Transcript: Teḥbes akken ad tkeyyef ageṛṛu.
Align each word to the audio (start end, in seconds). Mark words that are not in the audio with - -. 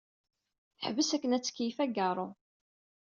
Teḥbes 0.77 1.09
akken 1.15 1.35
ad 1.35 1.43
tkeyyef 1.43 1.77
ageṛṛu. 1.83 2.27